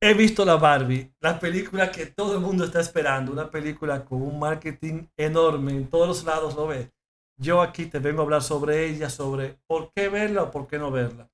[0.00, 4.22] He visto la Barbie, la película que todo el mundo está esperando, una película con
[4.22, 6.92] un marketing enorme, en todos los lados lo ve.
[7.36, 10.78] Yo aquí te vengo a hablar sobre ella, sobre por qué verla o por qué
[10.78, 11.28] no verla.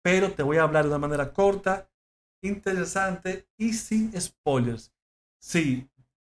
[0.00, 1.90] Pero te voy a hablar de una manera corta,
[2.40, 4.92] interesante y sin spoilers.
[5.40, 5.88] Sí,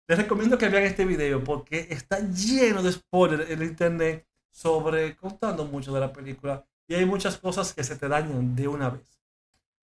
[0.08, 5.66] les recomiendo que vean este video porque está lleno de spoilers en internet sobre contando
[5.66, 9.25] mucho de la película y hay muchas cosas que se te dañan de una vez.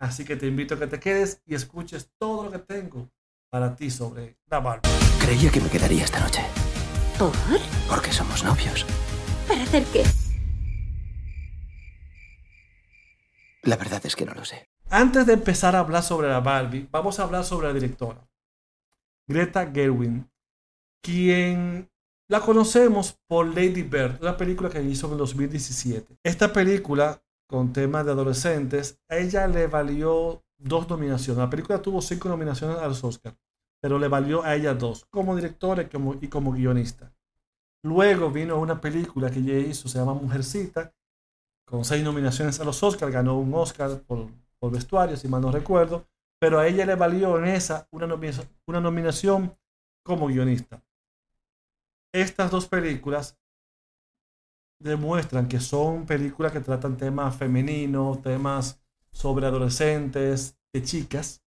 [0.03, 3.09] Así que te invito a que te quedes y escuches todo lo que tengo
[3.49, 4.91] para ti sobre la Barbie.
[5.21, 6.43] Creía que me quedaría esta noche.
[7.17, 7.31] ¿Por?
[7.89, 8.85] Porque somos novios.
[9.47, 10.03] ¿Para hacer qué?
[13.63, 14.69] La verdad es que no lo sé.
[14.91, 18.29] Antes de empezar a hablar sobre la Barbie, vamos a hablar sobre la directora.
[19.29, 20.29] Greta Gerwin,
[21.01, 21.89] quien
[22.27, 26.19] la conocemos por Lady Bird, una película que hizo en 2017.
[26.25, 31.39] Esta película con temas de adolescentes, a ella le valió dos nominaciones.
[31.39, 33.37] La película tuvo cinco nominaciones a los Oscars,
[33.81, 35.83] pero le valió a ella dos, como directora
[36.21, 37.13] y como, guionista.
[37.85, 40.95] Luego vino una película que ella hizo, se llama Mujercita,
[41.67, 44.29] con seis nominaciones a los Oscars, ganó un Oscar por,
[44.59, 46.07] por vestuario, si mal no recuerdo,
[46.41, 48.07] pero a ella le valió en esa una
[48.67, 49.57] una nominación
[50.05, 50.83] como guionista.
[52.13, 53.39] Estas dos películas
[54.83, 58.81] demuestran que son películas que tratan temas femeninos, temas
[59.13, 61.43] sobre adolescentes, de chicas.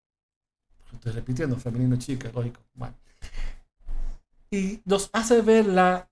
[0.92, 2.60] Estoy repitiendo, femenino, chicas, lógico.
[4.50, 6.08] Y nos hace ver la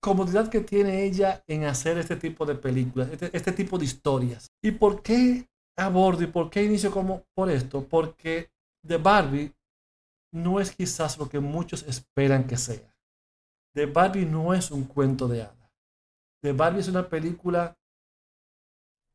[0.00, 4.50] comodidad que tiene ella en hacer este tipo de películas, este, este tipo de historias.
[4.62, 7.86] ¿Y por qué abordo y por qué inicio como por esto?
[7.86, 8.50] Porque
[8.86, 9.52] The Barbie
[10.32, 12.94] no es quizás lo que muchos esperan que sea.
[13.74, 15.57] The Barbie no es un cuento de hadas.
[16.40, 17.76] The Barbie es una película,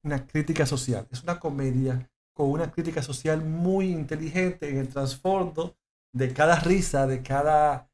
[0.03, 5.77] una crítica social, es una comedia con una crítica social muy inteligente en el trasfondo
[6.11, 7.89] de cada risa, de cada,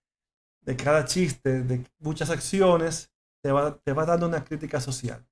[0.62, 5.26] de cada chiste, de muchas acciones, te va, te va dando una crítica social,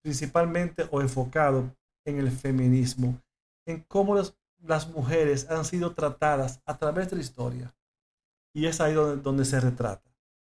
[0.00, 1.74] principalmente o enfocado
[2.04, 3.20] en el feminismo,
[3.66, 4.16] en cómo
[4.58, 7.74] las mujeres han sido tratadas a través de la historia.
[8.54, 10.11] Y es ahí donde, donde se retrata.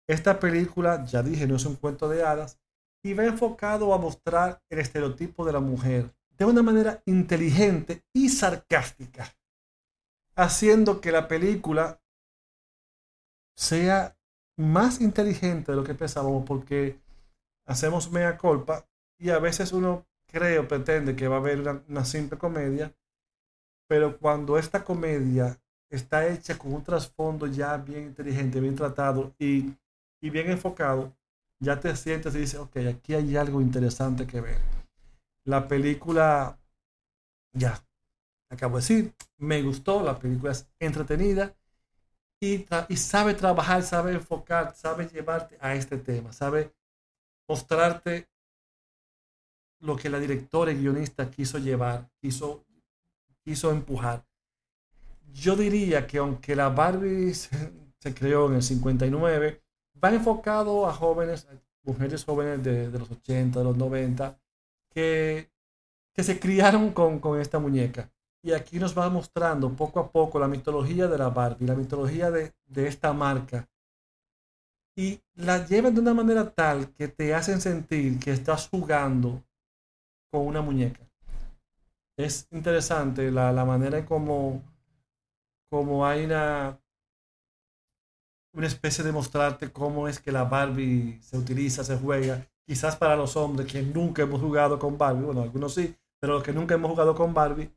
[0.07, 2.59] Esta película, ya dije, no es un cuento de hadas
[3.03, 8.29] y va enfocado a mostrar el estereotipo de la mujer de una manera inteligente y
[8.29, 9.33] sarcástica,
[10.35, 12.01] haciendo que la película
[13.57, 14.17] sea
[14.57, 16.99] más inteligente de lo que pensábamos porque
[17.67, 18.87] hacemos mea culpa
[19.19, 22.93] y a veces uno cree o pretende que va a haber una, una simple comedia,
[23.87, 29.73] pero cuando esta comedia está hecha con un trasfondo ya bien inteligente, bien tratado y
[30.25, 31.15] y bien enfocado,
[31.61, 34.59] ya te sientes y dices, ok, aquí hay algo interesante que ver.
[35.45, 36.59] La película,
[37.53, 37.79] ya,
[38.49, 41.55] acabo de decir, me gustó, la película es entretenida
[42.41, 42.65] y,
[42.97, 46.73] sabe trabajar, sabe enfocar, sabe llevarte a este tema, sabe
[47.47, 48.27] mostrarte
[49.81, 52.65] lo que la directora y guionista quiso llevar, quiso,
[53.45, 54.25] quiso empujar.
[55.35, 59.64] Yo diría que aunque la Barbie se creó en el 59,
[60.03, 61.47] va enfocado a jóvenes,
[61.83, 64.39] mujeres jóvenes de, los 80, de los 90,
[64.91, 65.51] que,
[66.13, 68.11] que se criaron con, con, esta muñeca.
[68.43, 72.31] Y aquí nos va mostrando poco a poco la mitología de la Barbie, la mitología
[72.31, 73.69] de, de esta marca.
[74.97, 79.43] Y la llevan de una manera tal que te hacen sentir que estás jugando
[80.31, 81.01] con una muñeca.
[82.17, 84.63] Es interesante la, la manera en cómo,
[85.69, 86.79] como hay una
[88.55, 92.47] una especie de mostrarte cómo es que la Barbie se utiliza, se juega.
[92.67, 96.43] Quizás para los hombres que nunca hemos jugado con Barbie, bueno, algunos sí, pero los
[96.43, 97.71] que nunca hemos jugado con Barbie,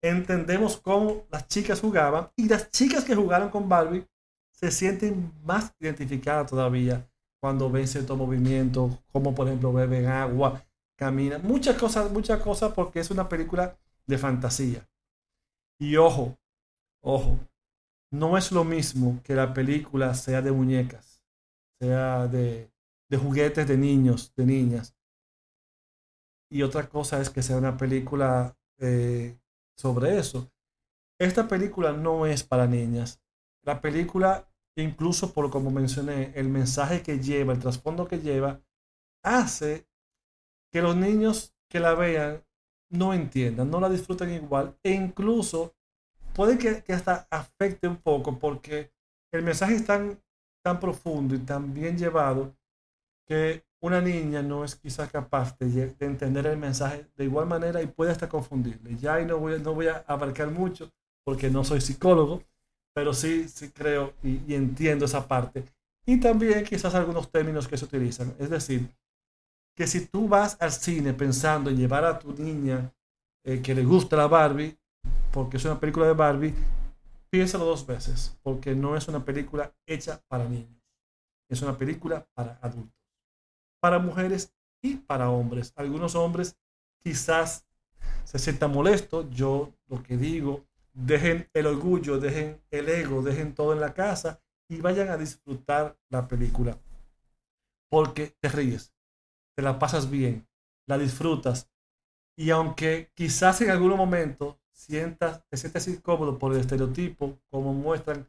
[0.00, 4.06] entendemos cómo las chicas jugaban y las chicas que jugaron con Barbie
[4.50, 7.06] se sienten más identificadas todavía
[7.40, 10.62] cuando ven cierto movimiento, como por ejemplo beben agua,
[10.96, 13.76] caminan, muchas cosas, muchas cosas porque es una película
[14.06, 14.86] de fantasía.
[15.78, 16.38] Y ojo,
[17.00, 17.38] ojo,
[18.10, 21.22] no es lo mismo que la película sea de muñecas,
[21.78, 22.70] sea de,
[23.10, 24.96] juguetes de niños, de niñas.
[26.50, 29.38] Y otra cosa es que sea una película eh,
[29.76, 30.50] sobre eso.
[31.18, 33.20] Esta película no es para niñas.
[33.62, 38.60] La película, incluso por como mencioné, el mensaje que lleva, el trasfondo que lleva,
[39.22, 39.86] hace
[40.72, 42.44] que los niños que la vean
[42.90, 45.76] no entiendan, no la disfruten igual e incluso
[46.34, 48.90] puede que, hasta afecte un poco porque
[49.32, 50.18] el mensaje es tan,
[50.64, 52.54] tan profundo y tan bien llevado
[53.26, 57.86] que una niña no es quizás capaz de, entender el mensaje de igual manera y
[57.86, 58.96] puede hasta confundirle.
[58.96, 60.90] Ya ahí no voy, no voy a abarcar mucho
[61.24, 62.42] porque no soy psicólogo,
[62.94, 65.64] pero sí, sí creo y, y entiendo esa parte.
[66.06, 68.34] Y también quizás algunos términos que se utilizan.
[68.38, 68.90] Es decir,
[69.76, 72.92] que si tú vas al cine pensando en llevar a tu niña
[73.44, 74.76] eh, que le gusta la Barbie,
[75.32, 76.54] porque es una película de Barbie,
[77.30, 80.80] piénsalo dos veces, porque no es una película hecha para niños.
[81.48, 82.94] Es una película para adultos,
[83.80, 85.72] para mujeres y para hombres.
[85.76, 86.56] Algunos hombres
[87.02, 87.66] quizás
[88.24, 89.28] se sientan molestos.
[89.30, 94.40] Yo lo que digo, dejen el orgullo, dejen el ego, dejen todo en la casa
[94.68, 96.78] y vayan a disfrutar la película.
[97.88, 98.94] Porque te ríes,
[99.56, 100.46] te la pasas bien,
[100.86, 101.68] la disfrutas.
[102.36, 108.26] Y aunque quizás en algún momento sientas, te sientes incómodo por el estereotipo, como muestran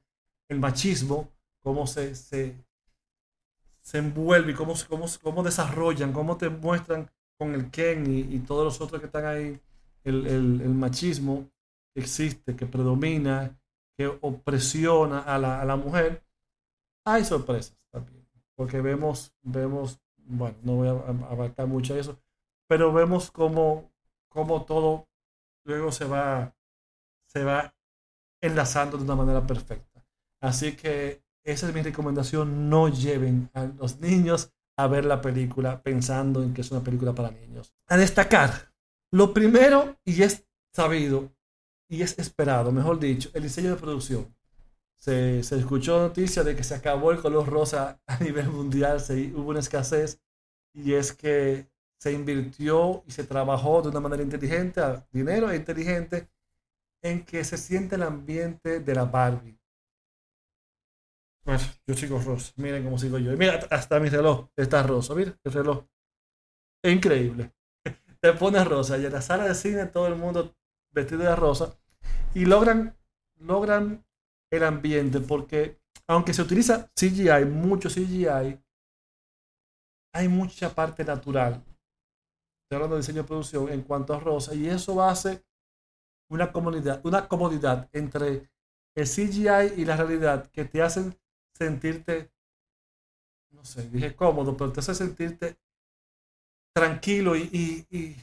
[0.50, 1.30] el machismo,
[1.62, 2.56] cómo se, se,
[3.82, 8.66] se envuelve cómo, cómo, cómo desarrollan, cómo te muestran con el Ken y, y todos
[8.66, 9.60] los otros que están ahí,
[10.04, 11.50] el, el, el machismo
[11.94, 13.58] que existe, que predomina,
[13.96, 16.22] que opresiona a la, a la mujer,
[17.06, 20.92] hay sorpresas también, porque vemos, vemos, bueno, no voy a
[21.32, 22.20] abarcar mucho eso,
[22.68, 23.90] pero vemos cómo,
[24.28, 25.08] cómo todo
[25.64, 26.56] luego se va,
[27.28, 27.74] se va
[28.42, 30.04] enlazando de una manera perfecta.
[30.40, 35.82] Así que esa es mi recomendación, no lleven a los niños a ver la película
[35.82, 37.74] pensando en que es una película para niños.
[37.88, 38.74] A destacar,
[39.12, 41.32] lo primero, y es sabido,
[41.90, 44.36] y es esperado, mejor dicho, el diseño de producción.
[44.98, 49.34] Se, se escuchó noticia de que se acabó el color rosa a nivel mundial, se,
[49.34, 50.22] hubo una escasez,
[50.74, 51.71] y es que
[52.02, 54.82] se invirtió y se trabajó de una manera inteligente,
[55.12, 56.28] dinero e inteligente,
[57.04, 59.60] en que se siente el ambiente de la Barbie.
[61.46, 63.32] Bueno, yo sigo rosa, miren cómo sigo yo.
[63.34, 65.86] Y mira, hasta mi reloj está rosa, mira, el reloj.
[66.84, 67.54] Increíble.
[68.20, 70.56] Te pones rosa y en la sala de cine todo el mundo
[70.92, 71.78] vestido de rosa
[72.34, 72.98] y logran,
[73.36, 74.04] logran
[74.50, 78.60] el ambiente porque aunque se utiliza CGI, mucho CGI,
[80.14, 81.64] hay mucha parte natural.
[82.72, 85.44] Estoy hablando de diseño de producción en cuanto a rosa y eso hace
[86.30, 88.50] una comodidad, una comodidad entre
[88.96, 91.14] el CGI y la realidad que te hacen
[91.54, 92.32] sentirte,
[93.50, 95.58] no sé, dije cómodo, pero te hace sentirte
[96.74, 98.16] tranquilo y, y,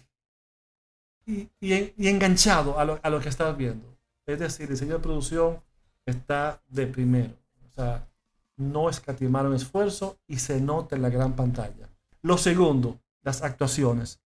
[1.27, 3.99] y, y, enganchado a lo, a lo que estás viendo.
[4.25, 5.63] Es decir, diseño de producción
[6.07, 7.35] está de primero.
[7.67, 8.09] O sea,
[8.57, 11.91] no escatimaron esfuerzo y se nota en la gran pantalla.
[12.23, 14.23] Lo segundo, las actuaciones.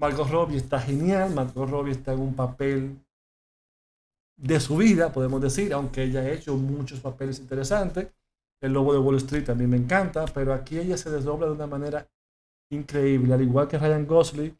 [0.00, 3.04] Margot Robbie está genial, Margot Robbie está en un papel
[4.38, 8.08] de su vida, podemos decir, aunque ella ha hecho muchos papeles interesantes.
[8.62, 11.66] El Lobo de Wall Street también me encanta, pero aquí ella se desdobla de una
[11.66, 12.08] manera
[12.70, 14.58] increíble, al igual que Ryan Gosling,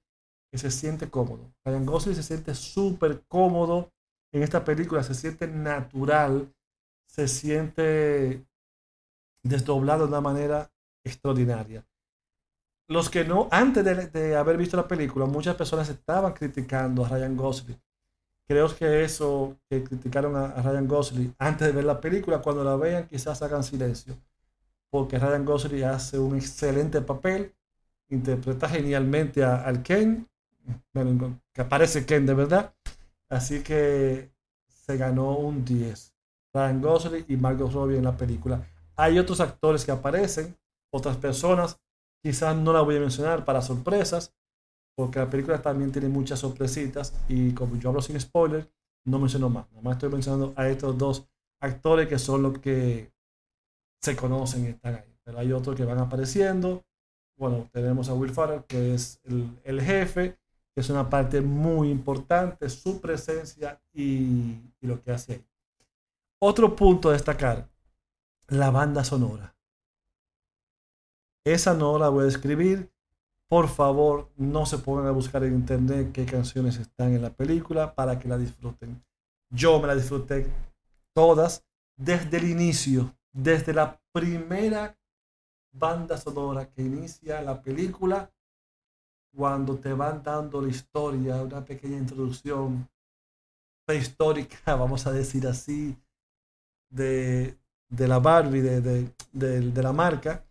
[0.53, 1.51] que se siente cómodo.
[1.65, 3.91] Ryan Gosling se siente súper cómodo
[4.33, 6.53] en esta película, se siente natural,
[7.07, 8.45] se siente
[9.43, 10.71] desdoblado de una manera
[11.03, 11.87] extraordinaria.
[12.91, 17.37] Los que no, antes de, haber visto la película, muchas personas estaban criticando a Ryan
[17.37, 17.81] Gosling.
[18.49, 22.75] Creo que eso que criticaron a, Ryan Gosling antes de ver la película, cuando la
[22.75, 24.17] vean quizás hagan silencio.
[24.91, 27.55] Porque Ryan Gosling hace un excelente papel,
[28.09, 30.27] interpreta genialmente a- al Ken,
[31.55, 32.75] que aparece Ken de verdad.
[33.29, 34.33] Así que
[34.67, 36.13] se ganó un 10.
[36.53, 38.67] Ryan Gosling y Margot Robbie en la película.
[38.97, 40.57] Hay otros actores que aparecen,
[40.91, 41.79] otras personas,
[42.23, 44.35] quizás no las voy a mencionar para sorpresas,
[44.97, 48.71] porque la película también tiene muchas sorpresitas y como yo hablo sin spoiler,
[49.05, 49.71] no menciono más.
[49.71, 51.29] Nada más estoy mencionando a estos dos
[51.61, 53.13] actores que son los que
[54.01, 55.17] se conocen y están ahí.
[55.25, 56.85] Pero hay otros que van apareciendo.
[57.37, 60.39] Bueno, tenemos a Will Ferrell, que es el, el jefe,
[60.75, 65.45] que es una parte muy importante, su presencia y, y lo que hace ahí.
[66.41, 67.69] Otro punto a destacar,
[68.49, 69.55] la banda sonora.
[71.45, 72.91] Esa no la voy a escribir.
[73.49, 77.95] Por favor, no se pongan a buscar en internet qué canciones están en la película
[77.95, 79.03] para que la disfruten.
[79.51, 80.47] Yo me la disfruté
[81.13, 81.65] todas
[81.97, 84.97] desde el inicio, desde la primera
[85.73, 88.31] banda sonora que inicia la película,
[89.35, 92.89] cuando te van dando la historia, una pequeña introducción
[93.85, 95.97] prehistórica, vamos a decir así,
[96.89, 97.57] de,
[97.89, 100.45] de la Barbie, de, de, de, de la marca,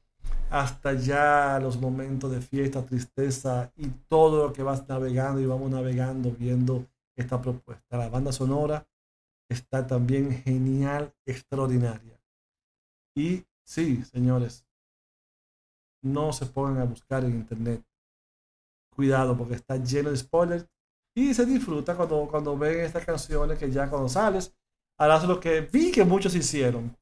[0.49, 5.69] hasta ya los momentos de fiesta, tristeza y todo lo que vas navegando y vamos
[5.69, 7.97] navegando viendo esta propuesta.
[7.97, 8.87] La banda sonora
[9.47, 12.19] está también genial, extraordinaria.
[13.15, 14.65] Y sí, señores,
[16.01, 17.83] no se pongan a buscar en internet.
[18.95, 20.67] Cuidado porque está lleno de spoilers
[21.15, 24.53] Y se disfruta cuando, cuando ven estas canciones que ya cuando sales,
[24.97, 26.95] harás lo que vi que muchos hicieron.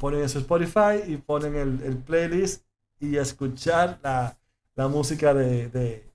[0.00, 2.64] Ponen en su Spotify y ponen el, el playlist
[2.98, 4.36] y escuchar la,
[4.74, 6.10] la música de, de,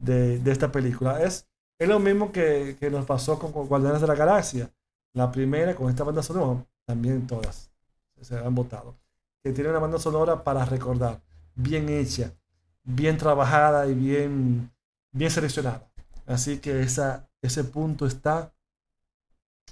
[0.00, 1.22] de, de, esta película.
[1.22, 1.46] Es,
[1.78, 4.70] es lo mismo que, que nos pasó con, con Guardianes de la Galaxia.
[5.14, 7.70] La primera con esta banda sonora, también todas
[8.20, 8.96] se han votado.
[9.42, 11.20] Que tiene una banda sonora para recordar,
[11.54, 12.32] bien hecha,
[12.82, 14.70] bien trabajada y bien,
[15.12, 15.88] bien seleccionada.
[16.26, 18.52] Así que esa, ese punto está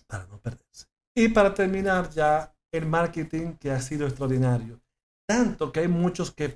[0.06, 0.86] para no perderse.
[1.14, 4.80] Y para terminar ya, el marketing que ha sido extraordinario.
[5.26, 6.54] Tanto que hay muchos que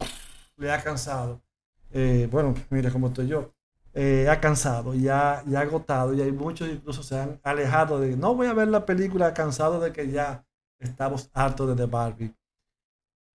[0.57, 1.43] le ha cansado.
[1.90, 3.52] Eh, bueno, mira cómo estoy yo.
[3.93, 8.37] Eh, ha cansado y ha, agotado y hay muchos incluso se han alejado de no
[8.37, 10.47] voy a ver la película cansado de que ya
[10.79, 12.35] estamos hartos de The Barbie.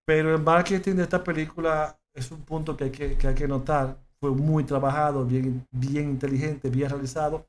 [0.05, 3.48] Pero el marketing de esta película es un punto que hay que, que hay que
[3.48, 3.98] notar.
[4.20, 7.46] Fue muy trabajado, bien, bien inteligente, bien realizado.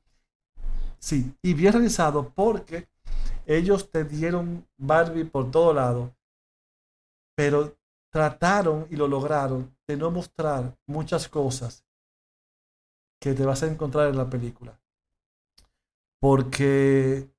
[0.99, 2.89] Sí, y bien realizado porque
[3.47, 6.13] ellos te dieron Barbie por todo lado,
[7.33, 7.77] pero
[8.11, 11.85] trataron y lo lograron de no mostrar muchas cosas
[13.21, 14.77] que te vas a encontrar en la película.
[16.19, 17.29] Porque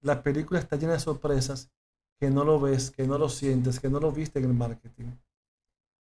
[0.00, 1.70] la película está llena de sorpresas
[2.18, 5.12] que no lo ves, que no lo sientes, que no lo viste en el marketing.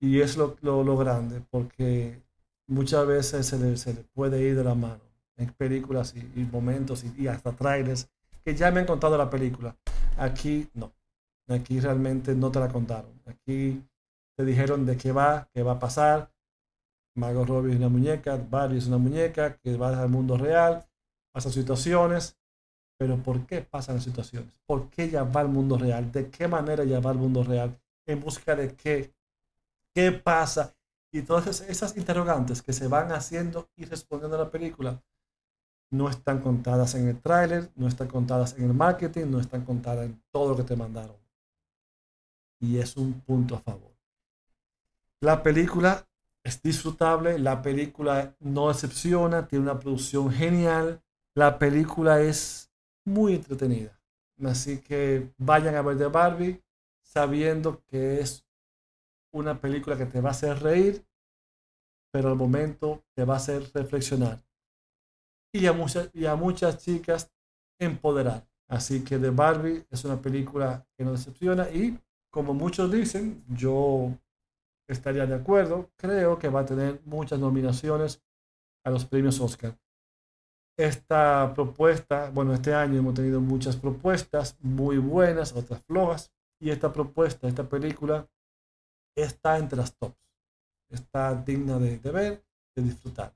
[0.01, 2.21] Y es lo, lo, grande, porque
[2.67, 5.01] muchas veces se le, se le, puede ir de la mano
[5.37, 8.09] en películas y, y momentos y, y, hasta trailers
[8.45, 9.77] que ya me han contado la película.
[10.17, 10.93] Aquí no.
[11.49, 13.13] Aquí realmente no te la contaron.
[13.27, 13.83] Aquí
[14.37, 16.31] te dijeron de qué va, qué va a pasar.
[17.15, 20.83] Margot Robbie es una muñeca, Barbie es una muñeca que va al mundo real,
[21.31, 22.39] pasa situaciones,
[22.97, 24.51] pero ¿por qué pasan las situaciones?
[24.65, 26.11] ¿Por qué ella va al mundo real?
[26.11, 27.79] ¿De qué manera ella va al mundo real?
[28.07, 29.13] ¿En busca de qué?
[29.95, 30.75] ¿Qué pasa?
[31.13, 35.03] Y todas esas interrogantes que se van haciendo y respondiendo a la película
[35.93, 40.07] no están contadas en el tráiler, no están contadas en el marketing, no están contadas
[40.07, 41.17] en todo lo que te mandaron.
[42.61, 43.93] Y es un punto a favor.
[45.21, 46.09] La película
[46.43, 51.03] es disfrutable, la película no decepciona, tiene una producción genial,
[51.35, 52.73] la película es
[53.05, 54.01] muy entretenida.
[54.43, 56.63] Así que vayan a ver de Barbie
[57.03, 58.47] sabiendo que es
[59.31, 61.05] una película que te va a hacer reír,
[62.11, 64.43] pero al momento te va a hacer reflexionar.
[65.53, 67.31] Y a muchas, y a muchas chicas
[67.79, 68.47] empoderar.
[68.69, 71.99] Así que The Barbie es una película que no decepciona y
[72.31, 74.11] como muchos dicen, yo
[74.89, 78.23] estaría de acuerdo, creo que va a tener muchas nominaciones
[78.85, 79.79] a los premios Oscar.
[80.79, 86.93] Esta propuesta, bueno, este año hemos tenido muchas propuestas muy buenas, otras flojas, y esta
[86.93, 88.27] propuesta, esta película,
[89.15, 90.17] está entre las tops.
[90.89, 92.43] Está digna de ver,
[92.75, 93.35] de disfrutar.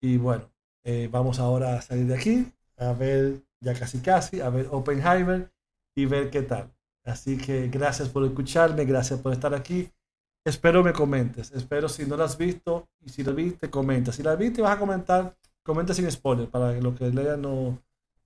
[0.00, 0.50] Y bueno,
[0.84, 5.50] eh, vamos ahora a salir de aquí, a ver ya casi casi, a ver Oppenheimer
[5.94, 6.72] y ver qué tal.
[7.04, 9.90] Así que gracias por escucharme, gracias por estar aquí.
[10.44, 14.12] Espero me comentes, espero si no la has visto y si la viste, comenta.
[14.12, 17.78] Si la viste vas a comentar, comenta sin spoiler para que lo que lea no,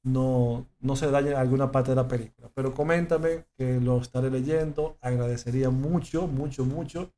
[0.04, 2.50] no, no se dañe alguna parte de la película.
[2.54, 7.10] Pero coméntame que lo estaré leyendo, agradecería mucho, mucho, mucho.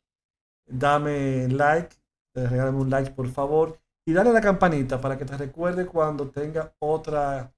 [0.67, 1.95] Dame like,
[2.35, 6.31] regálame un like por favor y dale a la campanita para que te recuerde cuando
[6.31, 7.53] tenga otra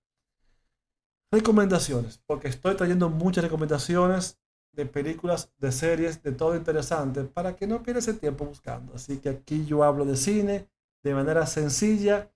[1.31, 4.41] recomendaciones, porque estoy trayendo muchas recomendaciones
[4.73, 8.95] de películas, de series, de todo interesante, para que no pierdas el tiempo buscando.
[8.95, 10.71] Así que aquí yo hablo de cine
[11.03, 12.33] de manera sencilla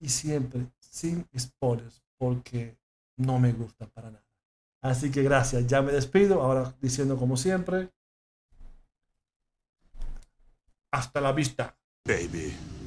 [0.00, 2.76] y siempre sin spoilers, porque
[3.16, 4.26] no me gusta para nada.
[4.82, 7.90] Así que gracias, ya me despido, ahora diciendo como siempre,
[10.90, 11.76] hasta la vista.
[12.04, 12.79] Baby.